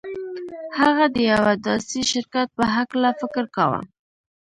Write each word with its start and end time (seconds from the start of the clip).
هغه 0.79 1.05
د 1.15 1.17
يوه 1.31 1.53
داسې 1.67 1.99
شرکت 2.11 2.47
په 2.57 2.63
هکله 2.75 3.09
فکر 3.19 3.43
کاوه. 3.55 3.79